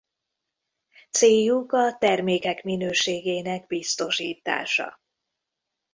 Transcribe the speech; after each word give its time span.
Céljuk 1.09 1.71
a 1.73 1.97
termékek 1.97 2.63
minőségének 2.63 3.67
biztosítása. 3.67 4.99